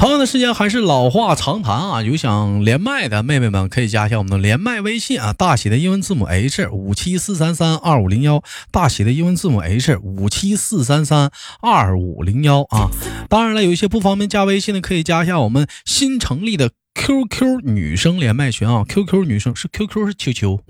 [0.00, 12.88] 同样的时间还是老话常谈啊，有想连麦的妹妹们可以加一下我们的连麦微信啊，大写的英文字母 H 五七四三三二五零幺，大写的英文字母 H 五七四三三二五零幺啊。
[13.28, 20.60] 当然了，有一些不方便加微信的，可以加一下我们新成立的 QQ 女生连麦群啊，QQ 女生是 QQ 是 QQ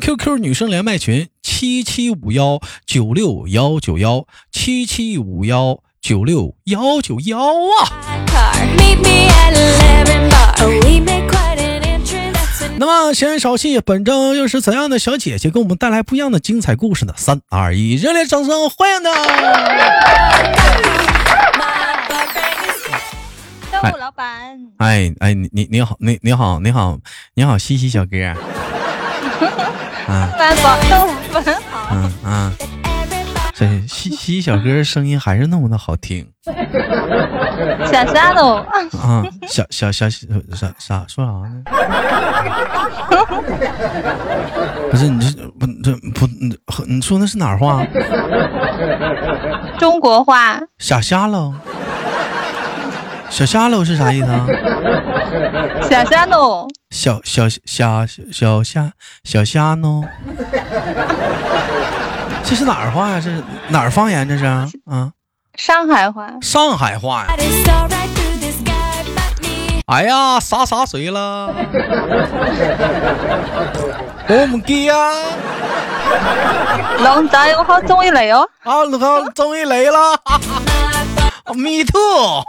[0.00, 5.78] QQ 女生连麦群七七五幺九六幺九幺七七五幺。
[6.00, 7.88] 九六幺九幺啊！
[12.80, 17.12] 那么闲言少叙，本周又是怎样的小姐姐给我们带来不一样的精彩故事呢？
[17.16, 19.12] 三二一，热烈掌声欢迎她！
[23.70, 26.98] 豆腐老板，哎哎，你你你好，你你好你好
[27.34, 28.16] 你好，西西小哥，
[30.08, 30.76] 嗯，豆腐老
[31.42, 32.87] 板好，嗯嗯。
[33.58, 36.24] 这西西小哥声音还是那么的好听，
[37.90, 38.64] 小虾喽
[39.02, 41.64] 啊，小小小啥啥说啥呢？
[44.92, 47.84] 不是你这不这不你你说那是哪儿话？
[49.76, 50.60] 中国话。
[50.78, 51.52] 小虾喽，
[53.28, 54.46] 小虾喽是啥意思啊？
[55.82, 58.92] 小虾喽，小小小小虾
[59.24, 60.06] 小虾喏。
[62.48, 63.20] 这是哪儿话呀？
[63.22, 64.26] 这是哪儿方言？
[64.26, 64.68] 这是啊，
[65.56, 66.32] 上海话。
[66.40, 67.34] 上海话呀！
[69.86, 71.48] 哎呀，洒洒水了！
[74.28, 74.94] 我们给呀！
[77.00, 78.48] 龙仔，我好终于嚟哦！
[78.64, 80.18] 啊，我终于嚟啦！
[81.54, 82.42] Me too！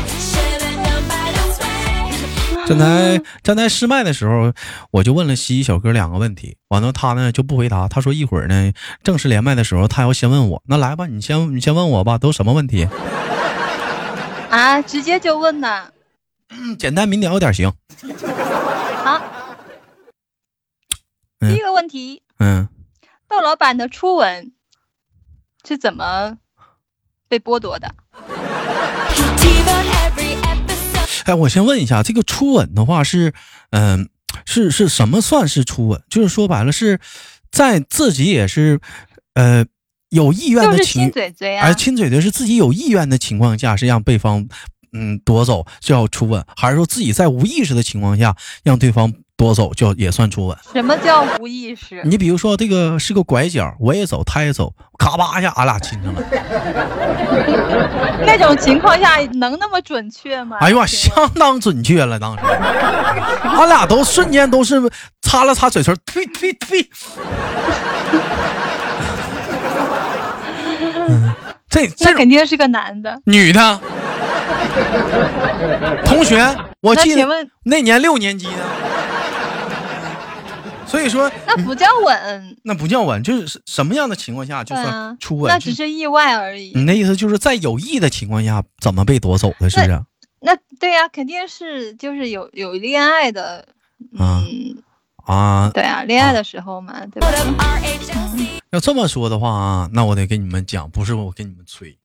[2.69, 4.53] 站台站台试麦的时候，
[4.91, 7.89] 我就问了西西小哥两个问题，完了他呢就不回答。
[7.89, 10.62] 他说一会儿呢正式连麦的时候，他要先问我。
[10.67, 12.87] 那来吧，你先你先问我吧，都什么问题？
[14.50, 15.91] 啊，直接就问呐。
[16.78, 17.73] 简单明了点行。
[19.03, 19.21] 好。
[21.41, 22.23] 第一个问题。
[22.39, 22.69] 嗯。
[23.29, 24.53] 窦老板的初吻
[25.67, 26.37] 是怎么
[27.29, 27.94] 被剥夺的？
[31.25, 33.33] 哎，我先问一下，这个初吻的话是，
[33.71, 34.09] 嗯，
[34.44, 36.03] 是是什么算是初吻？
[36.09, 37.00] 就是说白了，是
[37.50, 38.81] 在自己也是，
[39.34, 39.65] 呃，
[40.11, 44.47] 有意愿的情，亲嘴嘴啊，哎，亲嘴嘴是自己有意愿的情况下是让对方，
[44.92, 49.12] 嗯，夺走叫初吻，还是说自己在无意识的情况下让对方？
[49.34, 50.56] 夺走就也算初吻。
[50.72, 52.00] 什么叫无意识？
[52.04, 56.22] 你比如说这个是个拐角，我也走，他也走，咔吧一下，俺俩亲上了。
[58.25, 60.58] 那种情况下能那么准确吗？
[60.60, 62.44] 哎呦，相当准确了，当时，
[63.42, 64.81] 俺俩都瞬间都是
[65.22, 66.88] 擦了擦嘴唇，呸呸呸。
[71.69, 73.81] 这这肯定是个男的，女的。
[76.05, 76.38] 同学，
[76.81, 77.27] 我记得
[77.65, 78.56] 那年六年级呢。
[80.87, 85.50] 所以说，那不叫吻，那不叫吻，就是什么样的情况下就算初吻？
[85.50, 86.72] 那只是意外而已。
[86.75, 90.03] 你的意思就是在有意的情况下怎么被夺走的，是不是？
[90.41, 93.66] 那对呀，肯定是就是有有恋爱的，
[94.19, 94.77] 嗯
[95.25, 97.28] 啊，对啊，恋爱的时候嘛，对吧？
[98.72, 101.97] 要这么说的话啊，那我得跟你们讲，不是我跟你们吹。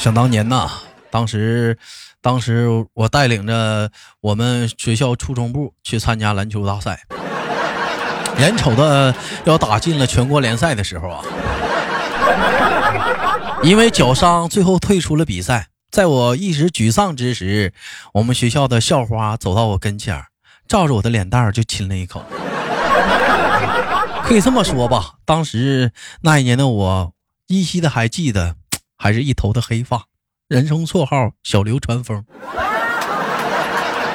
[0.00, 0.68] 想当年呐，
[1.10, 1.78] 当时。
[2.22, 7.00] 当时我带领着我们学校初中部去参加篮球大赛，
[8.36, 9.14] 眼瞅着
[9.44, 11.24] 要打进了全国联赛的时候啊，
[13.62, 15.68] 因为脚伤最后退出了比赛。
[15.90, 17.72] 在我一时沮丧之时，
[18.12, 20.22] 我们学校的校花走到我跟前，
[20.68, 22.22] 照着我的脸蛋就亲了一口。
[24.24, 27.14] 可以这么说吧，当时那一年的我
[27.46, 28.56] 依稀的还记得，
[29.00, 30.04] 还是一头的黑发。
[30.46, 32.22] 人生绰号小刘传风，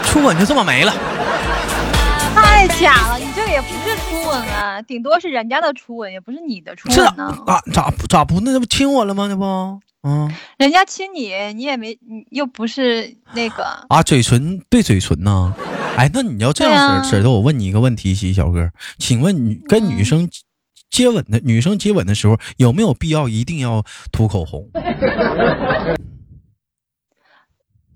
[0.04, 0.94] 初吻就这么没了，
[2.36, 3.18] 太假了！
[3.18, 7.36] 你这个也不是初吻啊，顶多是人家的初吻，也不是你的初吻呢。
[7.48, 9.28] 啊，咋咋不那不亲我了吗？
[9.28, 15.56] 那不，嗯，人家亲你，你也没，你又不是那个啊，嘴唇对嘴唇呢？
[15.96, 20.30] 哎，那你要这样式，子，我问你一个问题，西小哥，请问你跟女生
[20.96, 23.84] 接吻的女生接吻的时候，有没有必要一定要
[24.14, 24.70] 涂口红？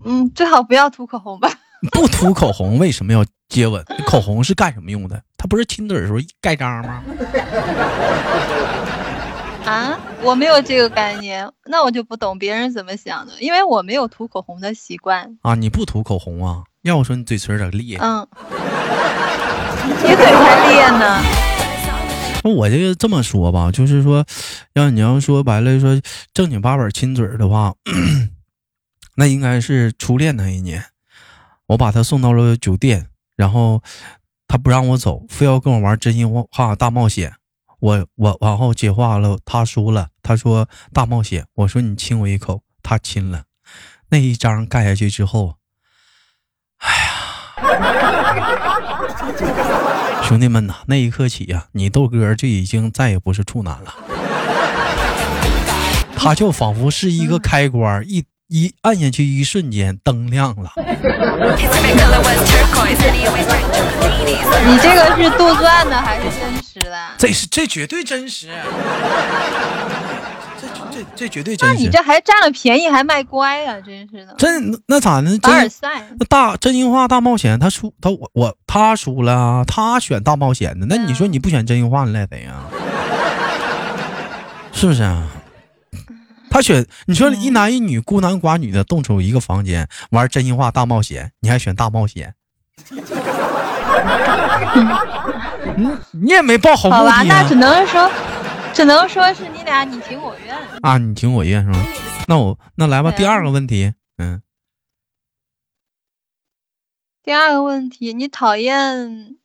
[0.04, 1.50] 嗯，最好不要涂口红吧。
[1.94, 3.82] 不涂口红为什么要接吻？
[4.06, 5.24] 口红是干什么用的？
[5.38, 7.02] 它不是亲嘴的时候盖章吗？
[9.64, 15.56] 啊，我没有这个概念，那我就不懂别人怎么想的，因为我没有涂口红的习惯啊。
[15.56, 16.64] 你不涂口红啊？
[16.82, 17.98] 要我说你嘴唇有点裂？
[18.02, 18.28] 嗯，
[20.04, 21.24] 你嘴还裂呢？
[22.44, 24.26] 那我就这么说吧，就是说，
[24.74, 26.02] 要你要说白了说
[26.34, 27.76] 正经八百亲嘴的话，
[29.16, 30.86] 那应该是初恋那一年，
[31.68, 33.84] 我把他送到了酒店，然后
[34.48, 37.34] 他不让我走，非要跟我玩真心话大冒险。
[37.80, 43.44] 我我往后接话了，他输了，他说大冒险，我说你亲我一口，他亲了，
[44.10, 45.56] 那一张盖下去之后，
[46.80, 48.29] 哎呀，
[50.30, 53.96] 兄弟们呐，那一刻起呀，你豆哥就已经再也不是处男了，
[56.16, 58.24] 他就仿佛是一个开关一。
[58.52, 60.72] 一按下去，一瞬间灯亮了。
[60.76, 60.84] 你
[64.80, 66.98] 这个是杜撰的还是真实的？
[67.16, 68.50] 这是这绝对真实。
[71.16, 71.76] 这绝对真实。
[71.76, 73.80] 那你这还占了便宜，还卖乖呀？
[73.86, 74.34] 真是的。
[74.38, 75.38] 真那咋呢？
[75.42, 76.04] 凡尔赛。
[76.20, 80.86] 那大真心话大冒险，他输他我我他输了，他选大冒险的。
[80.88, 82.54] 那你说你不选真心话，你赖谁呀？
[84.72, 85.28] 是不是啊？
[86.52, 92.34] 他选你说一男一女孤男寡女的动手一个房间玩真心话大冒险，你还选大冒险？
[95.78, 97.24] 嗯，你也没报好目的啊。
[97.24, 98.10] 那只能说，
[98.80, 101.86] 只能说是你俩你情我愿啊，你情我愿是吗？
[102.30, 104.42] 那我那来吧，第二个问题，嗯，
[107.22, 109.36] 第二个问题，你讨厌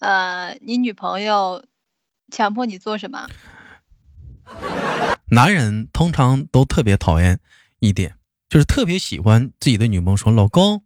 [0.00, 1.64] 呃你女朋友
[2.30, 3.26] 强迫你做什么？
[5.32, 7.40] 男人通常都特别讨厌
[7.78, 8.16] 一点，
[8.50, 10.84] 就是特别喜欢自己的女朋友说：“老公，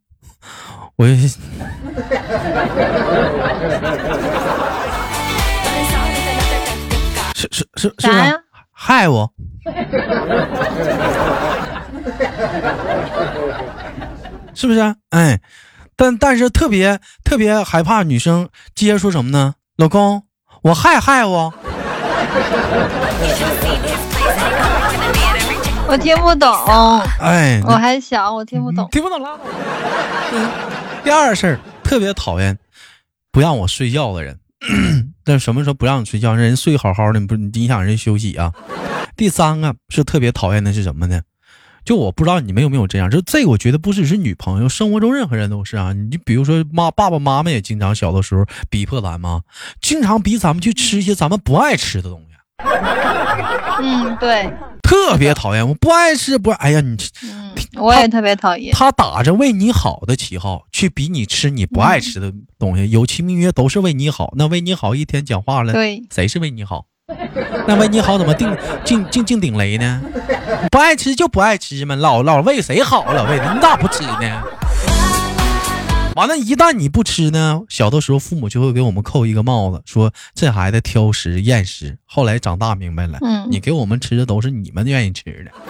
[0.94, 1.08] 我
[7.36, 8.32] 是是是是呀？
[8.72, 9.30] 害我，
[14.54, 14.96] 是不是？
[15.10, 15.38] 哎，
[15.96, 19.52] 但但是特别特别害怕女生接着说什么呢？
[19.76, 20.22] 老公，
[20.62, 21.52] 我害害我。”
[25.88, 26.50] 我听不懂，
[27.20, 29.40] 哎，我还小，我听不懂，听不懂拉倒。
[31.04, 32.58] 第二事儿，特别讨厌
[33.30, 34.40] 不让我睡觉的人。
[35.25, 36.35] 但什么时候不让你睡觉？
[36.35, 38.53] 人睡好好的，不你影响人休息啊。
[39.17, 41.20] 第三个是特别讨厌的是什么呢？
[41.85, 45.93] 就我不知道你们有没有这样，就这个我觉得不只是女朋友，生活中任何人都是啊。
[45.93, 49.41] 你就比如说妈爸爸妈妈也经常小的时候逼迫咱们，
[49.81, 52.26] 经常逼咱们去吃一些咱们不爱吃的东西。
[53.82, 54.53] 嗯，对。
[54.86, 58.72] 特别讨厌，我不爱吃，不，哎呀，你，嗯，我也特别讨厌。
[58.72, 64.32] 他打着为你好的旗号去逼你吃你不爱吃的东西，有其名曰都是为你好。
[64.36, 66.86] 那为你好一天讲话了，对，谁是为你好？
[67.68, 70.00] 那为你好怎么定净净净顶雷呢？
[70.70, 73.24] 不爱吃就不爱吃嘛，老老为谁好了？
[73.28, 74.42] 为你咋不吃呢？
[76.16, 81.98] 完了，一旦你不吃呢，小的时候父母就会给我们扣一个帽子，说这孩子挑食厌食。
[82.06, 85.50] 后来长大明白了，嗯，你给我们吃的都是你们愿意吃的。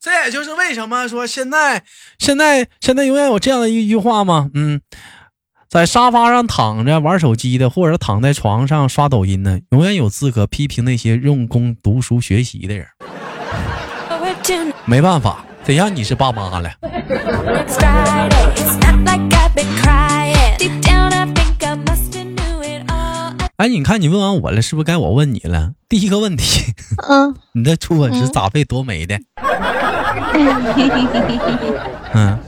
[0.00, 1.84] 这也就是为什么说现在
[2.18, 4.50] 现在现在永远有这样的一句话吗？
[4.54, 4.80] 嗯，
[5.68, 12.88] 在沙发上躺着玩手机的，或者躺在床上刷抖音的，永远有资格批评那些用功读书学习的人。
[14.84, 16.70] 没办法，谁让你是爸妈了？
[23.56, 25.72] 哎，你看你问完我了，是不是该我问你了？
[25.88, 26.72] 第一个问题，
[27.08, 29.18] 嗯， 你的初吻是咋被夺没的？
[32.14, 32.38] 嗯，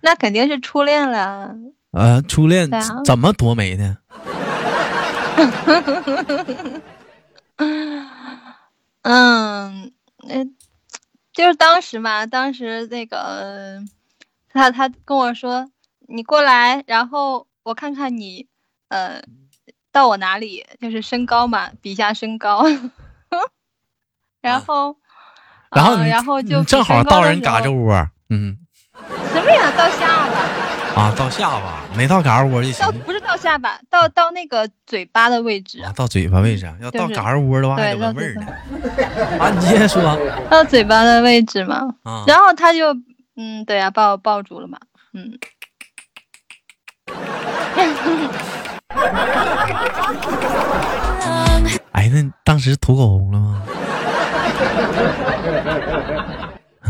[0.00, 1.50] 那肯定是初恋了。
[1.92, 2.70] 呃，初恋
[3.04, 3.96] 怎么夺没的？
[9.02, 10.44] 嗯，那。
[11.38, 13.80] 就是当时嘛，当时那个
[14.52, 15.70] 他他跟我说，
[16.08, 18.48] 你过来，然后我看看你，
[18.88, 19.22] 呃，
[19.92, 22.64] 到我哪里，就是身高嘛，比一下身高，
[24.42, 24.96] 然后，
[25.70, 28.58] 然后然后就正好到人嘎吱窝，嗯，
[29.32, 29.70] 什么呀？
[29.78, 30.67] 到下巴
[30.98, 32.84] 啊，到下巴，没到嘎吱窝就行。
[33.06, 35.80] 不是到下巴，到到那个嘴巴的位置。
[35.80, 38.44] 啊到嘴巴位置，要到嘎吱窝的话还得闻味儿呢。
[39.38, 40.02] 啊，你接着说。
[40.50, 41.94] 到嘴巴的位置嘛，
[42.26, 42.92] 然后他就，
[43.36, 44.76] 嗯，对呀，把我抱住了嘛，
[45.14, 45.38] 嗯。
[51.92, 53.62] 哎，那当时涂口红了吗？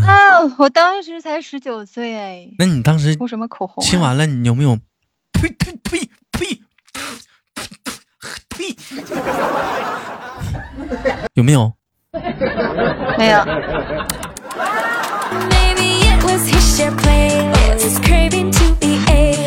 [0.09, 3.87] 啊，我当时才十九岁哎，那你当时涂什么口红、啊？
[3.87, 4.77] 亲完了，你有没有？
[5.33, 6.63] 呸呸呸呸
[8.49, 8.75] 呸！
[11.35, 11.73] 有没有？
[13.19, 13.39] 没有。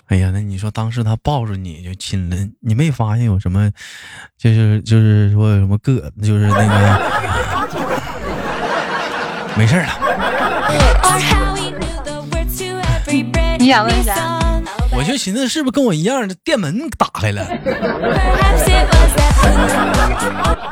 [0.10, 3.72] 哎呀，那你说当时他抱着你就亲了，你没发现有什么，
[4.38, 7.01] 就是就是说有什么个，就是那个，
[9.58, 10.31] 没事儿了。
[13.62, 14.39] 你想问啥
[14.91, 17.46] 我就寻思是不是跟我一样，这店门打开了。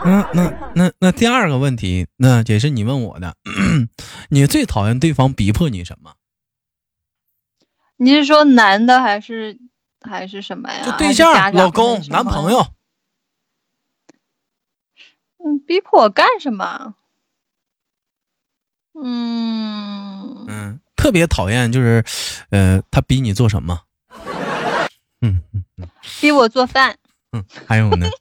[0.05, 3.35] 嗯，那那那第二个问题，那也是你问我的，
[4.29, 6.13] 你最讨厌对方逼迫你什么？
[7.97, 9.59] 你是说男的还是
[10.01, 10.83] 还是什么呀？
[10.83, 12.65] 就对象、老公男朋友。
[15.45, 16.95] 嗯，逼迫我干什么？
[19.01, 22.03] 嗯，嗯，特别讨厌就是，
[22.49, 23.79] 呃，他逼你做什么？
[25.21, 25.63] 嗯嗯
[26.19, 26.97] 逼我做饭。
[27.31, 28.09] 嗯，还有呢？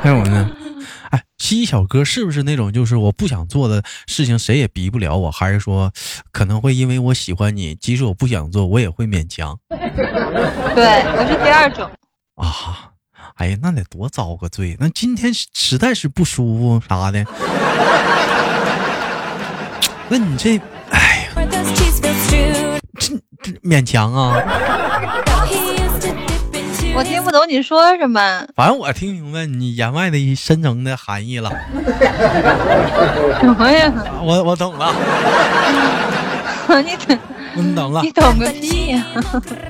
[0.00, 0.48] 还有呢？
[1.10, 5.92] 哎，西西小哥是不是那种就是我不想做的事情谁也逼不了我，还是说
[6.30, 11.90] 可能会因为我喜欢你，即使我不想做，我也会勉强对，我是第二种。
[12.36, 12.90] 啊？
[13.36, 14.76] 哎呀，那得多遭个罪！
[14.78, 17.24] 那今天实实在是不舒服啥的，
[20.08, 22.78] 那你这，哎呀 true?
[23.42, 24.34] 这勉强啊
[26.96, 31.50] 我听不懂你说什么，反正我听明白你言外的一深层的含义了，
[33.40, 33.92] 什么呀？
[34.22, 34.94] 我 我懂了，
[36.82, 37.18] 你懂
[37.56, 39.04] 你懂了你懂个屁呀、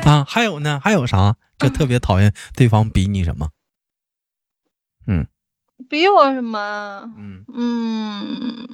[0.05, 0.25] 啊！
[0.29, 0.79] 还有呢？
[0.83, 1.37] 还有啥？
[1.59, 3.49] 就特别讨厌对方比你什么？
[5.07, 5.27] 嗯
[5.89, 7.05] 比我什么？
[7.17, 8.69] 嗯，嗯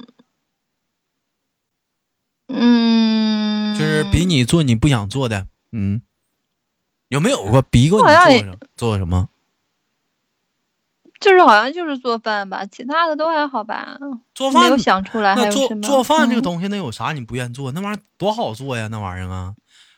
[2.53, 5.47] 嗯，就是比你做你不想做的。
[5.71, 6.01] 嗯，
[7.07, 9.29] 有没有过逼过你做什做什么？
[11.19, 13.95] 就是好像就是做饭吧，其他的都还好吧。
[14.33, 15.81] 做饭没有想出来还有什么？
[15.83, 17.71] 做饭这个嗯东西，那有啥你不愿意做？
[17.71, 19.53] 那玩意儿多好做呀，那玩意儿啊，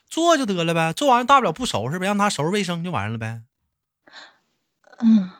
[0.10, 0.91] 做就得了呗。
[0.91, 3.41] 做完大不了不收拾呗，让他收拾卫生就完了呗。
[5.00, 5.31] 嗯，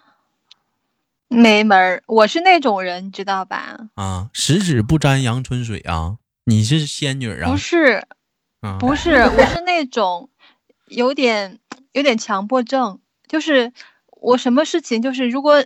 [1.28, 2.04] 没门儿。
[2.08, 3.78] 我是那种人，你知道吧？
[3.96, 6.16] 啊，十指不沾阳春水啊！
[6.46, 7.50] 你是仙女啊？
[7.50, 8.04] 不是，
[8.62, 10.30] 啊，不是，我是那种
[10.88, 11.60] 有点
[11.94, 13.72] 有点强迫症，就是
[14.22, 15.64] 我什么事情就是如果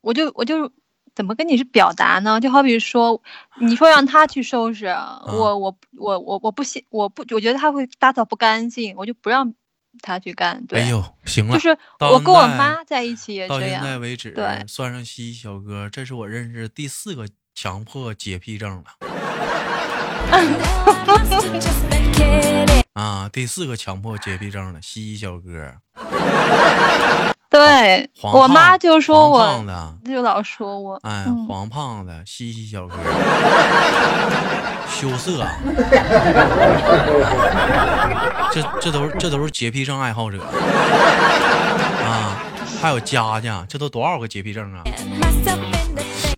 [0.00, 0.72] 我就我就
[1.14, 2.40] 怎么跟你是表达呢？
[2.40, 3.20] 就好比说，
[3.60, 9.52] 你说让他去收拾，我我我我我不信，我不我觉得他会打扫不干净，我就不让
[10.00, 10.64] 他去干。
[10.66, 13.82] 对，哎呦，行了，就是我跟我妈在一起也这样到现。
[13.82, 18.84] 在为止，对算上西西小哥，这是我认识第四个强迫洁癖症了
[22.94, 23.28] 啊！
[23.32, 25.72] 第四个强迫洁癖症 的，西西小哥，
[27.48, 32.96] 对，我妈就说我，的，就老说我，哎，嗯黄胖子西西小哥，
[34.90, 35.46] 羞涩，
[38.52, 40.42] 这这都是这都是洁癖症爱好者
[42.04, 42.36] 啊！
[42.82, 44.82] 还有佳佳，这都多少个洁癖症啊？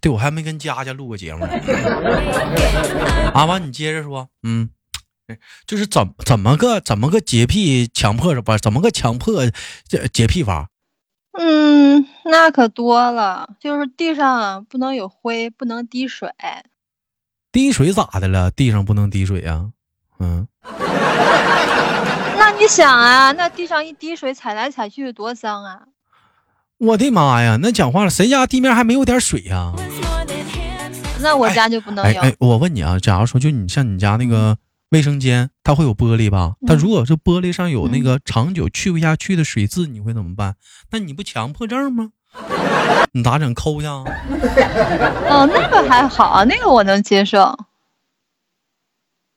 [0.00, 1.52] 对，我还没跟佳佳录过节目呢。
[3.34, 4.70] 阿， 完你接着说，嗯，
[5.66, 8.56] 就是怎怎么个怎么个洁癖强迫着吧？
[8.56, 9.42] 怎么个强迫
[9.86, 10.68] 这洁癖法？
[11.38, 16.28] 嗯，那可多了，就是地上啊不能有灰，不能滴水。
[17.52, 18.50] 滴水咋的了？
[18.50, 19.70] 地上不能滴水啊？
[20.18, 20.48] 嗯，
[22.38, 25.82] 那你想啊，那地上一滴水，踩来踩去多脏啊！
[26.80, 29.74] 我的妈呀，那讲话了，谁家地面还没有点水呀.
[31.20, 32.20] 那我家就不能有。
[32.22, 34.56] 哎哎，我问你啊，假如说就你像你家那个
[34.88, 36.54] 卫生间，它会有玻璃吧？
[36.66, 40.56] 它如果是玻璃上有那个长久去不下去的水渍，你会怎么办？
[40.90, 42.12] 那你不强迫症吗？
[43.12, 43.52] 你咋整？
[43.52, 44.02] 抠去啊？
[45.28, 47.58] 哦，那个还好，那个我能接受。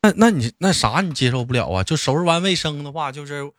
[0.02, 1.84] 那那你那啥你接受不了啊？
[1.84, 3.52] 就收拾完卫生的话，就是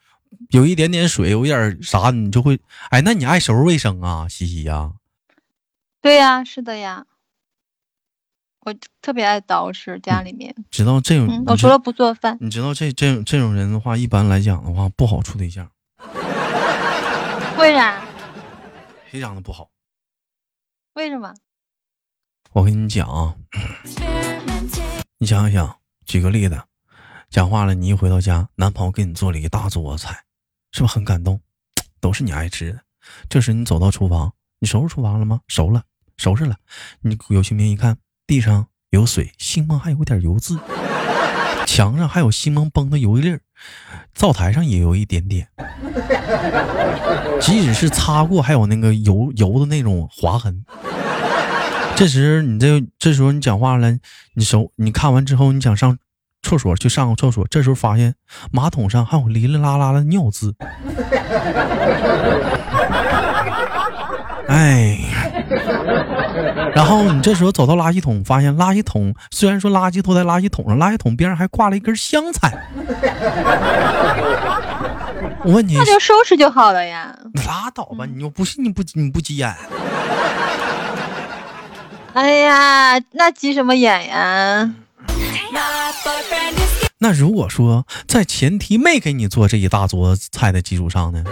[0.49, 4.93] 有一点点水，有一点啥，你就会哎，那你爱收拾卫生啊，西西呀、
[6.01, 7.05] 对呀，是的呀，
[8.61, 10.55] 我特别爱捯饬家里面。
[10.69, 15.69] 知道这种，嗯，我除了不做饭，你知道这这这种人的话，一般来讲的话不好处对象，
[17.57, 18.01] 为啥？
[19.09, 19.69] 非常的不好。
[20.95, 21.33] 为什么？
[22.51, 23.35] 我跟你讲啊，
[25.17, 26.61] 你想想，举个例子，
[27.29, 30.24] 讲话了，你一回到家，男朋友给你做了一大桌子菜，
[30.75, 31.39] 是不是很感动？
[32.01, 32.79] 都是你爱吃的。
[33.29, 35.39] 这时你走到厨房，你收拾厨房了吗？
[35.47, 35.83] 收了，
[36.17, 36.57] 收拾了。
[36.99, 37.95] 你有心明一看，
[38.27, 40.59] 地上有水，星梦还有点油渍，
[41.65, 43.39] 墙上还有星梦崩的油粒儿，
[44.13, 45.47] 灶台上也有一点点。
[47.39, 50.65] 即使是擦过，还有那个油油的那种划痕。
[51.95, 53.97] 这时你这这时候你讲话了，
[54.33, 55.97] 你手你看完之后，你想上
[56.45, 58.13] 厕所去上个厕所，这时候发现
[58.51, 60.53] 马桶上还有哩哩啦啦的尿渍。
[64.47, 64.99] 哎，
[66.75, 72.53] 然后你这时候走到垃圾桶，发现垃圾桶虽然说垃圾都在垃圾桶上，垃圾桶边上还挂了一根香菜。
[75.43, 77.17] 我问你那，就收拾就好了呀。
[77.33, 79.51] 你拉倒吧，你又不信你不你不急眼。
[82.13, 84.71] 哎呀，那急什么眼呀？
[86.97, 91.23] 那如果说在前提没给你做这一大桌菜的基础上呢？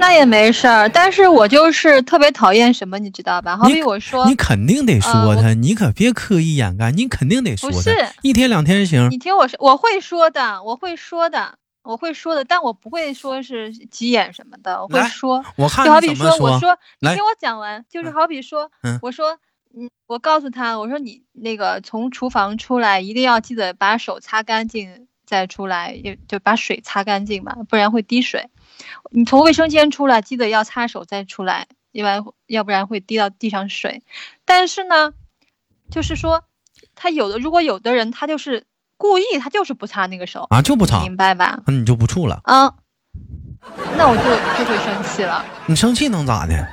[0.00, 3.56] 那也没事儿，但是我就是特别讨厌什么，你知道吧？
[3.56, 7.76] 好比我说你，肯定得说他，你可别刻意掩盖，你肯定得说他。
[7.76, 15.44] 不是一天两天行，你听我说，我会说的，我会说的，我会说的，但我不会说是急眼什么的，我会说。
[15.56, 19.36] 我看就好比你怎么我说，你来听我讲完，就是嗯好比说，嗯我说，
[19.80, 28.50] 嗯，我告诉他，我说你那个从厨房出来，一定要记得把手擦干净再出来，就就把水擦干净嘛，不然会滴水。
[29.10, 34.02] 你从卫生间出来，记得要擦手再出来，要不然要不然会滴到地上水。
[34.44, 35.12] 但是呢，
[35.92, 36.42] 就是说，
[36.96, 38.66] 他有的如果有的人他就是
[38.96, 41.62] 故意，他就是不擦那个手，啊就不擦，明白吧？
[41.68, 42.40] 那你就不处了。
[42.42, 42.74] 啊，
[43.96, 44.24] 那我就
[44.58, 46.68] 就会生气了，你生气能咋的？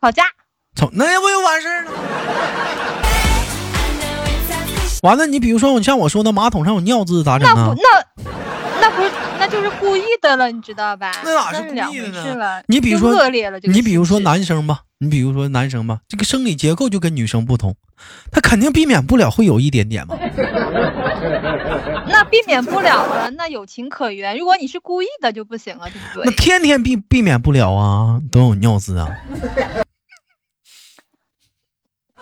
[0.00, 0.24] 吵架。
[0.78, 1.90] 瞅那不就完事儿了.
[5.02, 7.80] 完了，你比如说，你像我说的马桶上有尿渍咋整啊那不？
[7.82, 7.88] 那
[8.80, 9.10] 那不是
[9.40, 11.10] 那就是故意的了，你知道吧？
[11.24, 12.62] 那哪是故意的呢事了。
[12.68, 17.74] 你比如说恶劣了，你比如说男生吧，你比如说男生吧，这个生理结构就跟女生不同，
[18.30, 20.16] 他肯定避免不了会有一点点嘛。
[22.06, 24.38] 那避免不了了，那有情可原。
[24.38, 26.30] 如果你是故意的就不行了，对不对那？
[26.36, 29.08] 天天避避免不了啊，都有尿渍啊。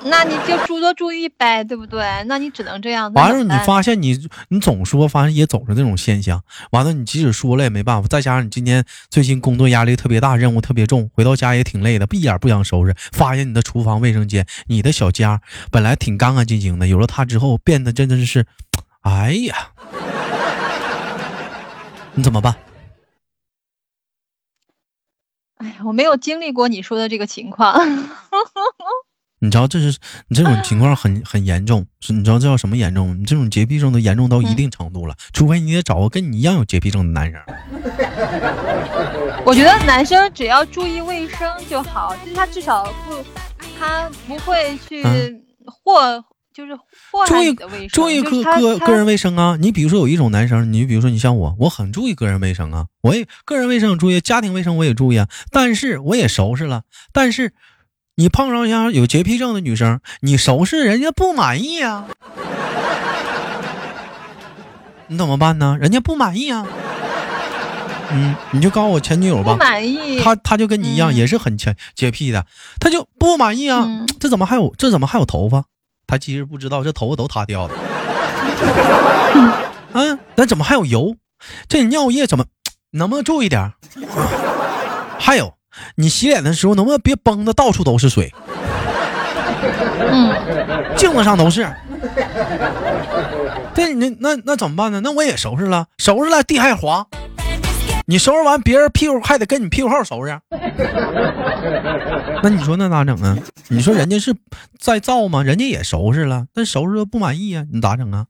[0.05, 2.05] 那你就多多注意呗，对不对？
[2.27, 3.13] 那你只能这样。
[3.15, 4.17] 那完了，你发现你
[4.49, 6.43] 你总说，发现也总是这种现象。
[6.71, 12.95] 完了，你即使说了也没办法，再加上你今天最近工作压力特别大，任务特别重，回到家也挺累的，一点不想收拾。
[13.13, 18.47] 发现你的厨房、卫生间、你的小家本来挺干干净净的，有了它之后变得真的是，
[19.01, 19.71] 哎呀，
[22.15, 22.55] 你怎么办？
[25.57, 27.75] 哎，我没有经历过你说的这个情况。
[29.39, 33.19] 你知道这是你这种情况很很严重，是你知道这叫什么严重？
[33.21, 37.43] 你这种洁癖症都严重到一定程度了，除非你得找个跟你一样有洁癖症的男人。
[39.45, 43.25] 我觉得男生只要注意卫生就好，就是他至少不，
[43.79, 47.89] 他不会去嗯祸，就是祸注意害你的卫生。
[47.89, 49.57] 注意个个个人卫生啊！
[49.61, 56.83] 你比如说有一种男生，你比如说你像我，我很注意个人卫生啊，我也个人卫生注意，家庭卫生我也注意啊，但是我也收拾了。
[57.13, 57.53] 但是
[58.19, 62.07] 你碰上像有洁癖症的女生，你收拾人家不满意啊，
[65.09, 65.77] 你怎么办呢？
[65.79, 66.67] 人家不满意啊。
[68.11, 70.19] 嗯，你就告诉我前女友吧不吧，满意。
[70.23, 72.47] 她她就跟你一样，嗯也是很洁洁癖的，
[72.81, 73.85] 她就不满意啊。
[73.87, 75.65] 嗯这怎么还有这怎么还有头发？
[76.07, 77.75] 她其实不知道，这头发都她掉的。
[79.93, 81.17] 嗯，那怎么还有油？
[81.69, 82.47] 这尿液怎么
[82.93, 83.73] 能不能注意点？
[85.21, 85.53] 还有，
[85.97, 88.33] 你洗脸的时候能不能别崩的到处都是水，
[90.11, 91.69] 嗯，镜子上都是？
[93.75, 95.01] 对，你那那怎么办呢？
[95.03, 97.07] 那我也收拾了，收拾了，地还滑。
[98.09, 100.39] 你收拾完，别人屁股还得跟你屁股后收拾。
[102.43, 103.37] 那你说那咋整啊？
[103.69, 104.33] 你说人家是
[104.79, 105.43] 在造吗？
[105.43, 108.27] 人家也收拾了，但收拾的不满意啊，你咋整啊？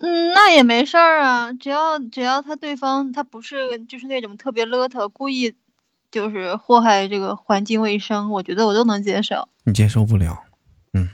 [0.00, 5.54] 嗯，那也没事儿啊，只要只要他对方他不是就是那种特别邋遢，故意
[6.10, 10.44] 就是祸害这个环境卫生，我觉得我都能接受，你接受不了，
[10.92, 11.08] 嗯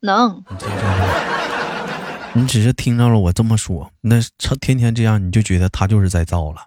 [0.00, 0.44] 能。
[0.50, 1.28] 你接受不了。
[2.34, 6.64] 你只是听到了我这么说，那他天天这样，你就觉得他就是在造了。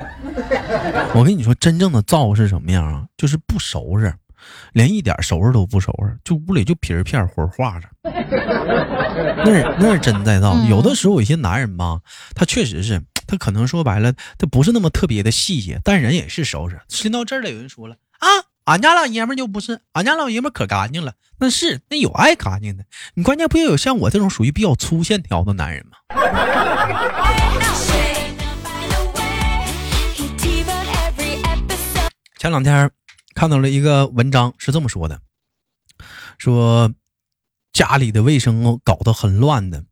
[1.15, 3.07] 我跟你说，真正的造是什么样啊？
[3.17, 4.13] 就是不收拾，
[4.73, 7.87] 连一点收拾都不收拾，就屋里就皮儿片儿活画着。
[8.03, 10.53] 那是那是真在造。
[10.53, 11.99] 嗯有的时候有些男人吧，
[12.33, 16.79] 他确实是，他可能说白了，他不是那么特别的细节，但人也是收拾。
[16.87, 18.27] 听到这儿了，有人说了啊，
[18.65, 21.13] 俺家老爷们儿就不是，俺家老爷们儿可干净了。
[21.37, 25.97] 那是那有爱干净的，你关键不也有像我这种属于比较粗线条的男人吗
[32.37, 32.89] 前两天
[33.35, 35.19] 看到了一个文章，是这么说的：
[36.39, 36.91] 说
[37.73, 39.83] 家里的卫生搞得很乱的，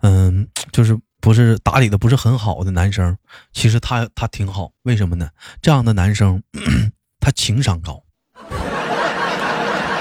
[0.00, 3.16] 嗯，就是不是打理的不是很好的男生，
[3.52, 5.28] 其实他他挺好，为什么呢？
[5.60, 6.42] 这样的男生
[7.20, 8.02] 他情商高，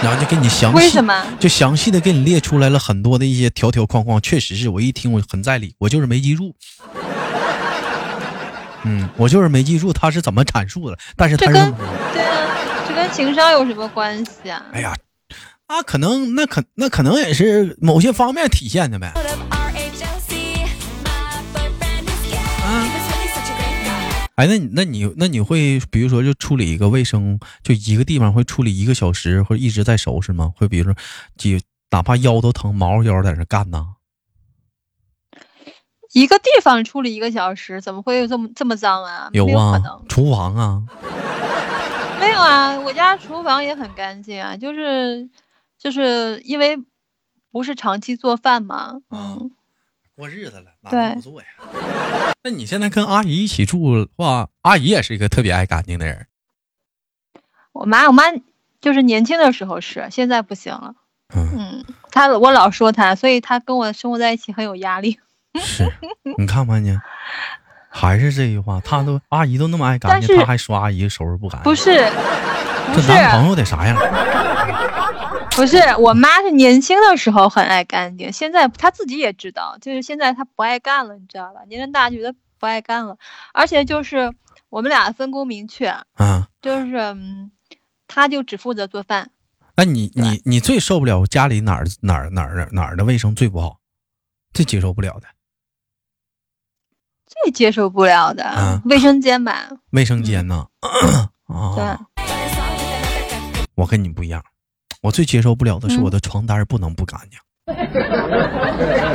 [0.02, 1.38] 然后就给你详细为什么？
[1.39, 6.56] 就详细的给你列出来了很多的一些条条框框，确实是我一听我很在理，我就是没记住。
[8.84, 11.73] 嗯，我就是没记住他是怎么阐述的，但是他这跟
[13.08, 14.65] 跟情商有什么关系啊？
[14.74, 14.93] 哎呀，
[15.70, 19.13] 那，可能那可那可能也是某些方面体现的呗。
[19.15, 19.22] Uh.
[24.36, 30.52] 哎，那你那你那你会比如说就处理一个卫生，就一个地方会处理一个小时，或者一直在收拾吗？
[30.58, 30.93] 会比如说
[31.38, 33.93] 几哪怕腰都疼，毛腰在那干呢？
[36.12, 39.30] 一个地方处理一个小时，怎么会有这么这么脏啊？
[39.32, 40.84] 有啊，，厨房啊，
[42.28, 45.30] 没有啊，我家厨房也很干净啊，就是
[45.78, 46.78] 就是因为
[47.52, 49.52] 不是长期做饭嘛，嗯，
[50.13, 51.48] 过日子了，哪对能不做呀？
[52.44, 56.28] 那你现在跟阿姨一起住的话，阿姨也是一个特别爱干净的人。
[57.72, 58.24] 我妈我妈
[58.82, 60.96] 就是年轻的时候是，现在不行了，
[61.34, 65.18] 嗯，嗯，她我老说她，所以她跟我生活在一起很有压力。
[65.56, 65.90] 是，
[66.38, 66.92] 你看吧你，
[67.98, 71.92] 还是这句话，她都阿姨都那么爱干净，但是她还说阿姨收拾不干净，不是，
[72.94, 73.98] 不是，这男朋友得啥样？
[75.56, 81.62] 不是，我妈是年轻的时候很爱干净，现在她自己也知道，就是现在她不爱干了，你知道吧？
[81.68, 83.18] 年龄大觉得不爱干了，
[83.54, 84.32] 而且就是
[84.70, 87.52] 我们俩分工明确，啊，就是嗯，
[88.08, 89.32] 她就只负责做饭，
[89.76, 93.80] 那你你你最受不了家里哪儿哪儿哪儿哪儿的卫生最不好，
[94.54, 95.28] 最接受不了的
[97.28, 100.66] 最接受不了的、嗯卫生间吧，卫生间呢？
[101.76, 102.00] 对啊，
[103.76, 104.44] 我跟你不一样，
[105.02, 107.40] 我最接受不了的是嗯我的床单不能不干净。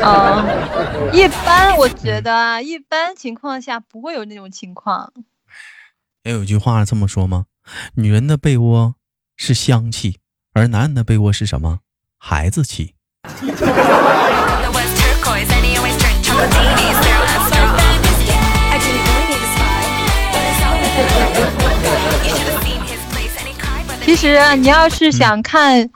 [0.03, 0.45] 嗯，
[1.13, 5.13] 一般我觉得啊，一般情况下不会有那种情况。
[6.25, 7.47] 也有句话这么说吗？
[7.95, 8.95] 女人的被窝
[9.37, 10.19] 是香气，
[10.53, 11.81] 而男人的被窝是什么？
[12.19, 12.95] 孩子气。
[24.15, 25.89] 其实啊你要是想看，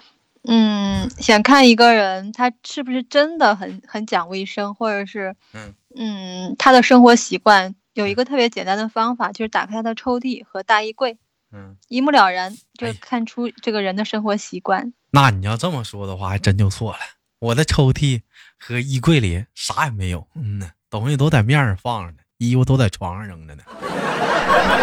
[0.49, 5.75] 嗯，想看一个人他是不是真的很很讲卫生，或者是，嗯。
[5.99, 11.19] 嗯，他的生活习惯，有一个特别简单的方法，就是打开他的抽屉和大衣柜，
[11.53, 14.93] 嗯，一目了然，就哎看出这个人的生活习惯。
[15.11, 16.99] 那你要这么说的话，还真就错了。
[17.39, 18.23] 我的抽屉
[18.59, 23.63] 和衣柜里啥也没有，嗯呢，东西都在面上放着呢，衣服都在床上扔着呢，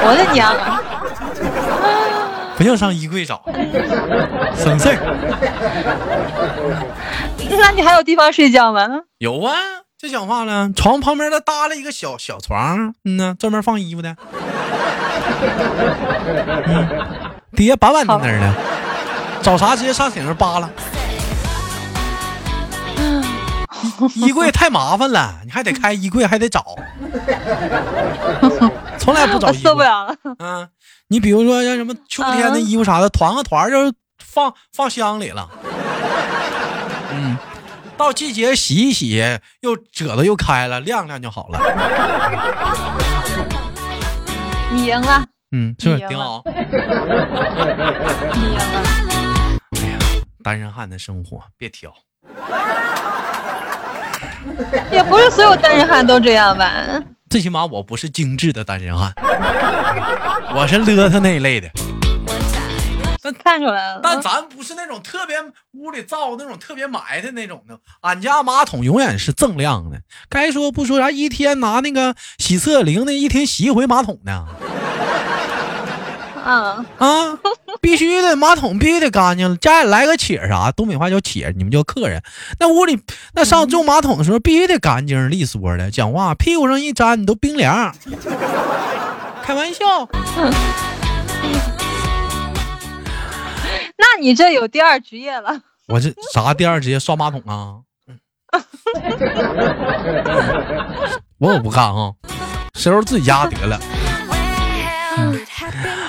[0.06, 0.82] 我的娘啊！
[2.63, 3.43] 不用上衣柜找，
[4.56, 4.95] 省事儿。
[7.60, 8.88] 那你还有地方睡觉吗？
[9.17, 9.54] 有啊，
[9.97, 14.15] 这讲话了，床旁边再搭了一个小小床，嗯呐，专门放衣服的。
[16.65, 16.88] 嗯，
[17.54, 18.54] 底下板板正正的，
[19.41, 20.69] 找啥直接上顶上扒拉。
[24.15, 26.63] 衣柜太麻烦了，你还得开衣柜，还得找，
[28.97, 29.62] 从来不找衣柜。
[29.62, 30.15] 受不了了。
[30.39, 30.69] 嗯，
[31.13, 35.47] 你比如说像什么秋天的嗯衣服啥的，团个团就放放箱里了。
[37.12, 37.38] 嗯，
[37.95, 39.23] 到季节洗一洗，
[39.62, 41.60] 又褶子又开了，晾晾就好了。
[44.71, 46.41] 你赢了，嗯，是不是挺好？
[46.47, 46.52] 你
[48.52, 48.82] 赢了。
[49.78, 49.99] 哎呀，
[50.43, 51.93] 单身汉的生活别挑。
[54.91, 56.73] 也不是所有单身汉都这样吧？
[57.30, 59.13] 最起码我不是精致的单身汉，
[60.56, 61.68] 我是邋遢那一类的。
[63.44, 64.00] 看出来了。
[64.04, 65.36] 但咱不是那种特别
[65.72, 69.98] 屋里造那种特别埋汰那种的，俺家马桶永远是锃亮的。
[70.30, 74.46] 该说不说，咱一天拿那个洗厕灵的，一天洗一回马桶呢。
[76.46, 77.39] 嗯， 啊，
[77.82, 79.58] 必须的，马桶必须得干净。
[79.58, 82.22] 家里来个且啥，东北话叫且，你们叫客人。
[82.60, 83.00] 那屋里
[83.34, 85.89] 那上用马桶的时候，必须得干净利索的。
[85.89, 87.96] 讲话屁股上一沾，你都冰凉。
[89.43, 89.84] 开玩笑，
[93.97, 95.62] 那你这有第二职业了。
[95.88, 97.77] 我这啥第二职业刷马桶啊？
[101.39, 102.13] 我可不干啊，
[102.75, 103.79] 谁时候自己家得了。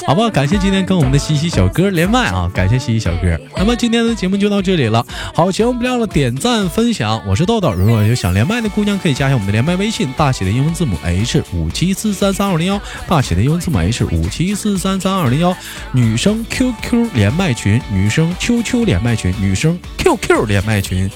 [0.06, 3.38] 好吧，感谢今天跟我们的西西小哥连麦啊，感谢西西小哥。
[3.56, 7.72] 那么今天的节目就到这里了，好，节目不要了点赞分享，我是豆豆。
[7.72, 15.56] 如果有想连麦的姑娘，可以加一下我们的连麦微信，大写的英文字母 H 五七四三三二零幺，大写的英文字母 H 五七四三三二零幺。
[15.92, 21.10] 女生 QQ 连麦群，女生 QQ 连麦群，女生 QQ 连麦群。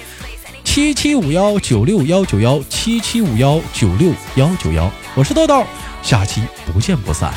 [0.64, 5.64] 七七五幺九六幺九幺七七五幺九六幺九幺，我是豆豆，
[6.02, 7.32] 下期不见不散。